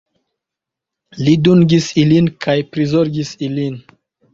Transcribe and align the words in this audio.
Li 1.27 1.35
dungis 1.49 1.93
ilin 2.07 2.33
kaj 2.49 2.59
prizorgis 2.75 3.41
ilin. 3.51 3.83